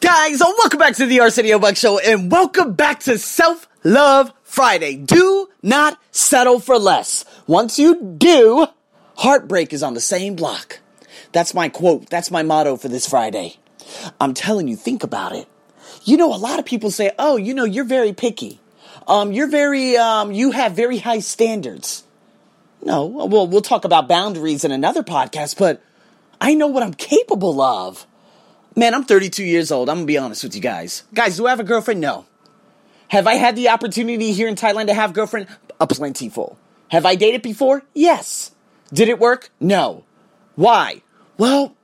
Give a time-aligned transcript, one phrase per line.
[0.00, 4.94] Guys, welcome back to the Arsenio Buck Show and welcome back to Self Love Friday.
[4.94, 7.24] Do not settle for less.
[7.48, 8.68] Once you do,
[9.16, 10.78] heartbreak is on the same block.
[11.32, 12.08] That's my quote.
[12.10, 13.56] That's my motto for this Friday.
[14.20, 15.48] I'm telling you, think about it.
[16.04, 18.60] You know, a lot of people say, oh, you know, you're very picky.
[19.08, 22.04] Um, you're very, um, you have very high standards.
[22.84, 25.82] No, well, we'll talk about boundaries in another podcast, but
[26.40, 28.06] I know what I'm capable of.
[28.76, 29.88] Man, I'm 32 years old.
[29.88, 31.04] I'm gonna be honest with you guys.
[31.14, 32.00] Guys, do I have a girlfriend?
[32.00, 32.26] No.
[33.08, 35.48] Have I had the opportunity here in Thailand to have girlfriend?
[35.80, 36.58] A plentiful.
[36.88, 37.82] Have I dated before?
[37.94, 38.52] Yes.
[38.92, 39.50] Did it work?
[39.60, 40.04] No.
[40.54, 41.02] Why?
[41.36, 41.74] Well,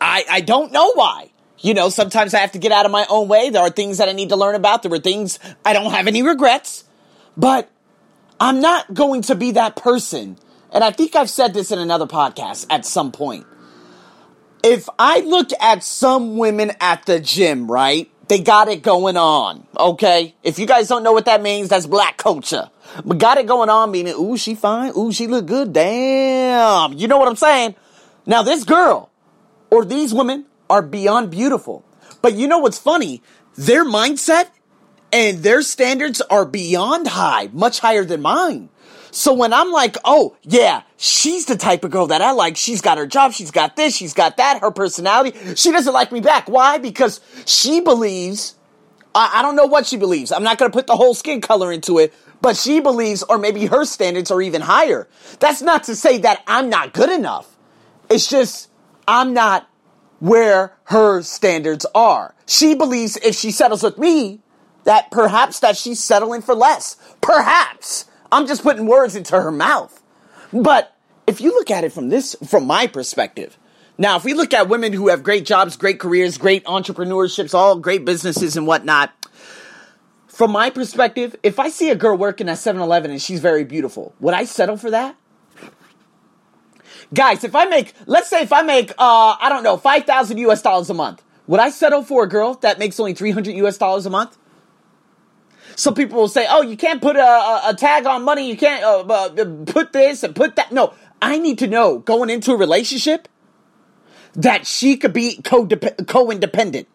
[0.00, 1.30] I, I don't know why.
[1.58, 3.50] You know, sometimes I have to get out of my own way.
[3.50, 4.82] There are things that I need to learn about.
[4.82, 6.84] There were things I don't have any regrets.
[7.36, 7.70] But
[8.40, 10.38] I'm not going to be that person.
[10.72, 13.46] And I think I've said this in another podcast at some point.
[14.62, 18.08] If I look at some women at the gym, right?
[18.28, 20.34] They got it going on, okay?
[20.42, 22.70] If you guys don't know what that means, that's black culture.
[23.04, 26.92] But got it going on meaning, ooh, she fine, ooh, she look good, damn.
[26.94, 27.74] You know what I'm saying?
[28.24, 29.10] Now this girl,
[29.70, 31.84] or these women, are beyond beautiful.
[32.22, 33.20] But you know what's funny?
[33.56, 34.46] Their mindset
[35.12, 38.70] and their standards are beyond high, much higher than mine.
[39.14, 42.56] So when I'm like, oh, yeah, she's the type of girl that I like.
[42.56, 43.34] She's got her job.
[43.34, 43.94] She's got this.
[43.94, 44.62] She's got that.
[44.62, 45.54] Her personality.
[45.54, 46.48] She doesn't like me back.
[46.48, 46.78] Why?
[46.78, 48.54] Because she believes,
[49.14, 50.32] I, I don't know what she believes.
[50.32, 53.36] I'm not going to put the whole skin color into it, but she believes, or
[53.36, 55.06] maybe her standards are even higher.
[55.40, 57.54] That's not to say that I'm not good enough.
[58.08, 58.70] It's just,
[59.06, 59.68] I'm not
[60.20, 62.34] where her standards are.
[62.46, 64.40] She believes if she settles with me,
[64.84, 66.96] that perhaps that she's settling for less.
[67.20, 68.06] Perhaps.
[68.30, 70.02] I'm just putting words into her mouth.
[70.52, 73.58] But if you look at it from this from my perspective,
[73.98, 77.76] now if we look at women who have great jobs, great careers, great entrepreneurships, all
[77.76, 79.12] great businesses and whatnot,
[80.26, 84.14] from my perspective, if I see a girl working at 7-Eleven and she's very beautiful,
[84.18, 85.14] would I settle for that?
[87.12, 90.62] Guys, if I make, let's say if I make, uh, I don't know, 5,000 US
[90.62, 94.06] dollars a month, would I settle for a girl that makes only 300 US dollars
[94.06, 94.38] a month?
[95.76, 98.56] Some people will say, oh, you can't put a, a, a tag on money, you
[98.56, 100.72] can't uh, uh, put this and put that.
[100.72, 103.28] No, I need to know going into a relationship
[104.34, 106.88] that she could be co independent.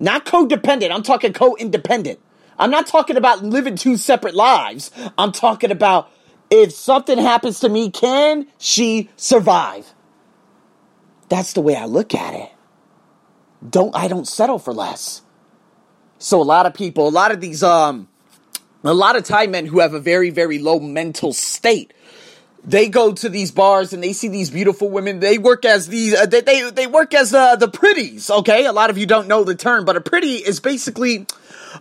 [0.00, 2.20] Not codependent, I'm talking co independent.
[2.58, 4.90] I'm not talking about living two separate lives.
[5.18, 6.10] I'm talking about
[6.50, 9.92] if something happens to me, can she survive?
[11.28, 12.50] That's the way I look at it.
[13.68, 15.22] Don't I don't settle for less.
[16.24, 18.08] So a lot of people, a lot of these um
[18.82, 21.92] a lot of Thai men who have a very very low mental state
[22.66, 25.20] they go to these bars and they see these beautiful women.
[25.20, 28.64] They work as these, uh, they, they, they work as uh, the pretties, okay?
[28.64, 31.26] A lot of you don't know the term, but a pretty is basically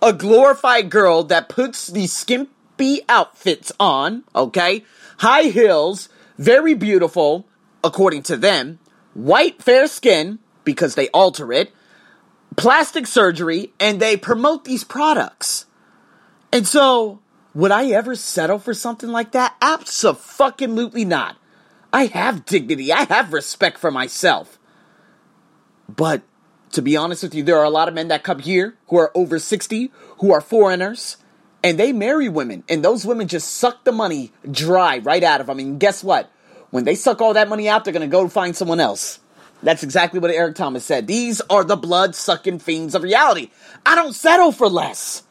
[0.00, 4.84] a glorified girl that puts these skimpy outfits on, okay?
[5.18, 7.44] High heels, very beautiful,
[7.82, 8.78] according to them.
[9.14, 11.72] White, fair skin, because they alter it.
[12.56, 15.66] Plastic surgery, and they promote these products.
[16.52, 17.20] And so,
[17.54, 19.56] would I ever settle for something like that?
[19.60, 21.36] Absolutely not.
[21.92, 22.92] I have dignity.
[22.92, 24.58] I have respect for myself.
[25.88, 26.22] But
[26.72, 28.98] to be honest with you, there are a lot of men that come here who
[28.98, 31.16] are over 60, who are foreigners,
[31.62, 35.46] and they marry women, and those women just suck the money dry right out of
[35.46, 35.58] them.
[35.58, 36.30] And guess what?
[36.70, 39.20] When they suck all that money out, they're going to go find someone else.
[39.62, 41.06] That's exactly what Eric Thomas said.
[41.06, 43.50] These are the blood sucking fiends of reality.
[43.84, 45.24] I don't settle for less.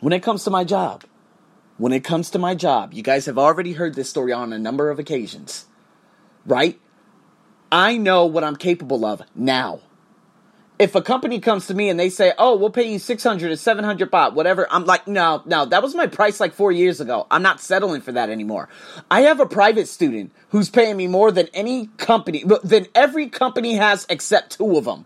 [0.00, 1.04] When it comes to my job,
[1.78, 4.58] when it comes to my job, you guys have already heard this story on a
[4.58, 5.66] number of occasions,
[6.46, 6.80] right?
[7.72, 9.80] I know what I'm capable of now
[10.78, 13.56] if a company comes to me and they say, "Oh, we'll pay you 600 or
[13.56, 17.26] 700 baht, whatever." I'm like, "No, no, that was my price like 4 years ago.
[17.30, 18.68] I'm not settling for that anymore."
[19.10, 23.74] I have a private student who's paying me more than any company than every company
[23.74, 25.04] has except two of them.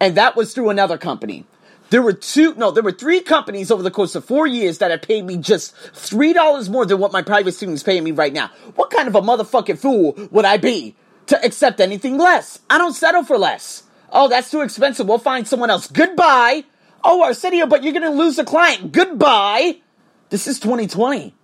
[0.00, 1.46] And that was through another company.
[1.90, 4.90] There were two, no, there were three companies over the course of four years that
[4.90, 8.32] have paid me just $3 more than what my private student is paying me right
[8.32, 8.50] now.
[8.76, 12.60] What kind of a motherfucking fool would I be to accept anything less?
[12.70, 13.82] I don't settle for less.
[14.12, 15.08] Oh, that's too expensive.
[15.08, 15.88] We'll find someone else.
[15.88, 16.64] Goodbye.
[17.02, 18.92] Oh, Arsenio, but you're going to lose a client.
[18.92, 19.80] Goodbye.
[20.28, 21.34] This is 2020.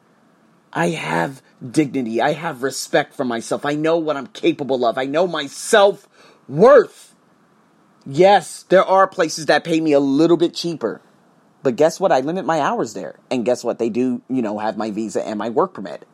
[0.72, 2.20] I have dignity.
[2.20, 3.64] I have respect for myself.
[3.64, 4.98] I know what I'm capable of.
[4.98, 6.06] I know my self
[6.46, 7.14] worth.
[8.06, 11.00] Yes, there are places that pay me a little bit cheaper.
[11.62, 12.12] But guess what?
[12.12, 13.18] I limit my hours there.
[13.30, 13.78] And guess what?
[13.78, 16.06] They do, you know, have my visa and my work permit.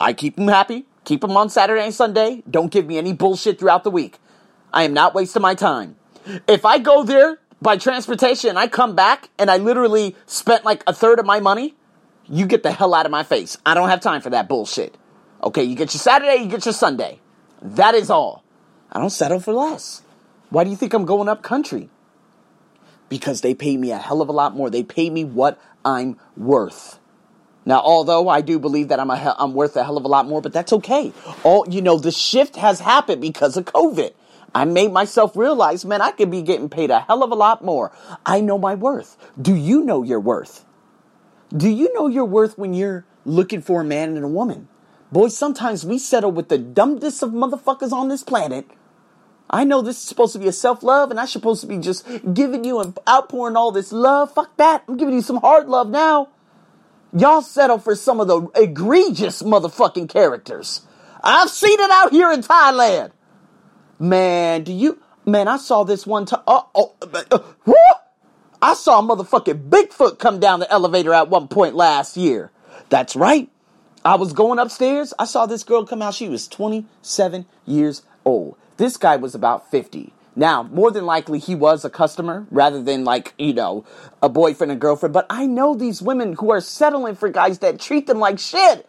[0.00, 0.86] I keep them happy.
[1.04, 2.42] Keep them on Saturday and Sunday.
[2.48, 4.18] Don't give me any bullshit throughout the week.
[4.72, 5.96] I am not wasting my time.
[6.46, 10.82] If I go there by transportation and I come back and I literally spent like
[10.86, 11.74] a third of my money,
[12.28, 13.56] you get the hell out of my face.
[13.66, 14.96] I don't have time for that bullshit.
[15.42, 17.18] Okay, you get your Saturday, you get your Sunday.
[17.62, 18.44] That is all.
[18.92, 20.02] I don't settle for less.
[20.50, 21.88] Why do you think I'm going up country?
[23.08, 24.70] Because they pay me a hell of a lot more.
[24.70, 26.98] They pay me what I'm worth.
[27.64, 30.26] Now, although I do believe that I'm a, I'm worth a hell of a lot
[30.26, 31.12] more, but that's okay.
[31.42, 34.12] All you know, the shift has happened because of COVID.
[34.54, 37.64] I made myself realize, man, I could be getting paid a hell of a lot
[37.64, 37.92] more.
[38.26, 39.16] I know my worth.
[39.40, 40.64] Do you know your worth?
[41.56, 44.68] Do you know your worth when you're looking for a man and a woman?
[45.12, 48.66] Boys, sometimes we settle with the dumbest of motherfuckers on this planet.
[49.48, 51.78] I know this is supposed to be a self love, and I'm supposed to be
[51.78, 54.32] just giving you and outpouring all this love.
[54.32, 54.84] Fuck that.
[54.86, 56.28] I'm giving you some hard love now.
[57.12, 60.82] Y'all settle for some of the egregious motherfucking characters.
[61.22, 63.10] I've seen it out here in Thailand.
[64.00, 64.98] Man, do you?
[65.26, 66.40] Man, I saw this one time.
[66.46, 68.12] Uh, oh, uh, what?
[68.62, 72.50] I saw a motherfucking Bigfoot come down the elevator at one point last year.
[72.88, 73.50] That's right.
[74.02, 75.12] I was going upstairs.
[75.18, 76.14] I saw this girl come out.
[76.14, 78.56] She was 27 years old.
[78.78, 80.14] This guy was about 50.
[80.34, 83.84] Now, more than likely, he was a customer rather than like, you know,
[84.22, 85.12] a boyfriend and girlfriend.
[85.12, 88.88] But I know these women who are settling for guys that treat them like shit.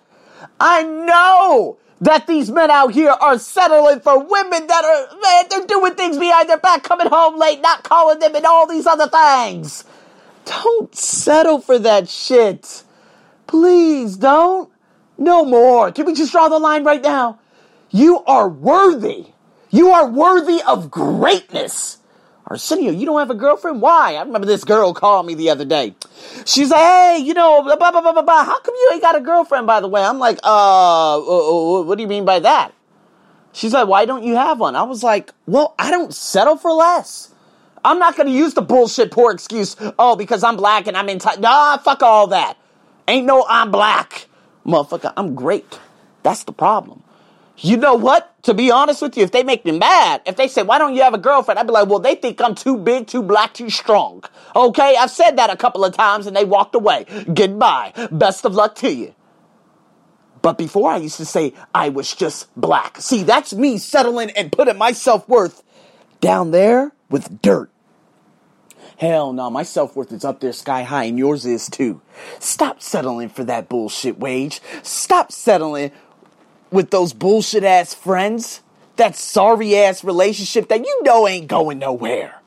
[0.61, 5.67] I know that these men out here are settling for women that are, man, they're
[5.67, 9.07] doing things behind their back, coming home late, not calling them, and all these other
[9.07, 9.85] things.
[10.45, 12.83] Don't settle for that shit.
[13.47, 14.69] Please don't.
[15.17, 15.91] No more.
[15.91, 17.39] Can we just draw the line right now?
[17.91, 19.27] You are worthy
[19.71, 21.97] you are worthy of greatness.
[22.51, 23.81] Arsenio, you don't have a girlfriend?
[23.81, 24.15] Why?
[24.15, 25.95] I remember this girl called me the other day.
[26.45, 28.43] She's like, hey, you know, blah, blah, blah, blah, blah.
[28.43, 30.03] How come you ain't got a girlfriend, by the way?
[30.03, 32.73] I'm like, uh, uh, uh, what do you mean by that?
[33.53, 34.75] She's like, why don't you have one?
[34.75, 37.33] I was like, well, I don't settle for less.
[37.85, 41.07] I'm not going to use the bullshit poor excuse, oh, because I'm black and I'm
[41.07, 41.19] in.
[41.39, 42.57] Nah, fuck all that.
[43.07, 44.27] Ain't no I'm black.
[44.65, 45.79] Motherfucker, I'm great.
[46.23, 47.00] That's the problem.
[47.61, 48.27] You know what?
[48.43, 50.95] To be honest with you, if they make me mad, if they say, why don't
[50.95, 51.59] you have a girlfriend?
[51.59, 54.23] I'd be like, well, they think I'm too big, too black, too strong.
[54.55, 54.95] Okay?
[54.97, 57.05] I've said that a couple of times and they walked away.
[57.31, 57.93] Goodbye.
[58.11, 59.13] Best of luck to you.
[60.41, 62.97] But before I used to say I was just black.
[62.99, 65.61] See, that's me settling and putting my self worth
[66.19, 67.69] down there with dirt.
[68.97, 72.01] Hell no, my self worth is up there sky high and yours is too.
[72.39, 74.61] Stop settling for that bullshit wage.
[74.81, 75.91] Stop settling
[76.71, 78.61] with those bullshit ass friends,
[78.95, 82.41] that sorry ass relationship that you know ain't going nowhere.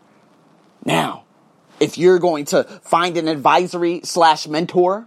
[0.84, 1.24] Now,
[1.80, 5.06] if you're going to find an advisory slash mentor,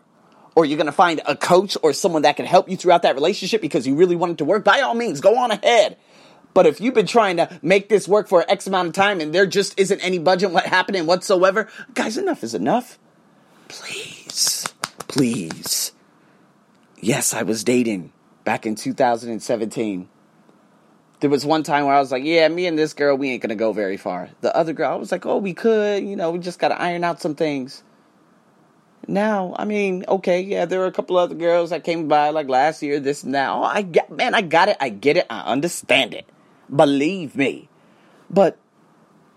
[0.56, 3.14] or you're going to find a coach or someone that can help you throughout that
[3.14, 5.98] relationship because you really want it to work, by all means, go on ahead.
[6.56, 9.34] But if you've been trying to make this work for X amount of time and
[9.34, 12.98] there just isn't any budget what happening whatsoever, guys, enough is enough.
[13.68, 14.66] Please,
[15.08, 15.92] please.
[17.00, 18.12] Yes, I was dating
[18.48, 20.08] back in 2017.
[21.20, 23.42] There was one time where I was like, yeah, me and this girl, we ain't
[23.42, 24.30] gonna go very far.
[24.40, 27.04] The other girl, I was like, oh, we could, you know, we just gotta iron
[27.04, 27.84] out some things.
[29.06, 32.48] Now, I mean, okay, yeah, there were a couple other girls that came by like
[32.48, 33.50] last year, this and that.
[33.50, 36.26] Oh, I get, man, I got it, I get it, I understand it.
[36.74, 37.68] Believe me.
[38.30, 38.58] But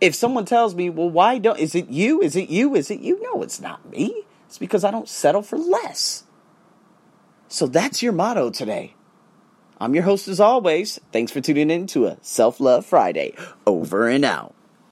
[0.00, 2.22] if someone tells me, well, why don't, is it you?
[2.22, 2.76] Is it you?
[2.76, 3.20] Is it you?
[3.20, 4.22] No, it's not me.
[4.46, 6.22] It's because I don't settle for less.
[7.48, 8.94] So that's your motto today.
[9.81, 11.01] I'm your host as always.
[11.10, 13.34] Thanks for tuning in to a Self Love Friday.
[13.67, 14.55] Over and out.